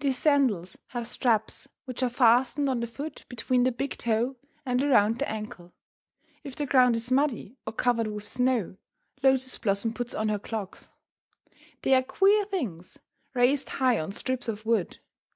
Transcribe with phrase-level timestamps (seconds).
[0.00, 4.34] These sandals have straps, which are fastened on the foot between the big toe
[4.66, 5.72] and around the ankle.
[6.42, 8.78] If the ground is muddy or covered with snow,
[9.22, 10.92] Lotus Blossom puts on her clogs.
[11.82, 12.98] They are queer things,
[13.32, 14.98] raised high on strips of wood.